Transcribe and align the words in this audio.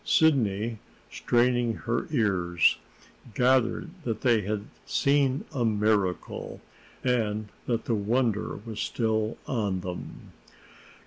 Sidney, 0.03 0.79
straining 1.11 1.75
her 1.75 2.07
ears, 2.09 2.79
gathered 3.35 3.91
that 4.03 4.21
they 4.21 4.41
had 4.41 4.65
seen 4.83 5.45
a 5.53 5.63
miracle, 5.63 6.59
and 7.03 7.49
that 7.67 7.85
the 7.85 7.93
wonder 7.93 8.55
was 8.65 8.79
still 8.79 9.37
on 9.45 9.81
them. 9.81 10.31